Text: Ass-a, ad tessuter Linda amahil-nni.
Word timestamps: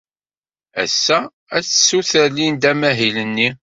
Ass-a, 0.83 1.17
ad 1.57 1.63
tessuter 1.65 2.27
Linda 2.35 2.67
amahil-nni. 2.71 3.49